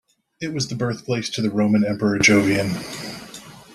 [0.41, 2.71] It was the birthplace to the Roman Emperor Jovian.